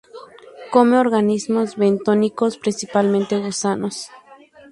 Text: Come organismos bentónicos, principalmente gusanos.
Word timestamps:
Come 0.73 0.97
organismos 0.97 1.75
bentónicos, 1.75 2.57
principalmente 2.57 3.37
gusanos. 3.37 4.09